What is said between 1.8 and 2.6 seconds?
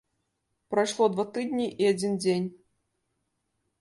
і адзін дзень.